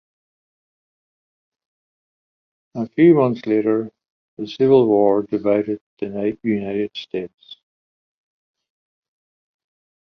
[2.73, 3.91] A few months later,
[4.39, 6.07] the Civil War divided the
[6.43, 7.57] United States.